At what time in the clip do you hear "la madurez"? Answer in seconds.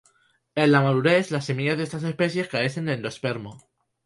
0.71-1.29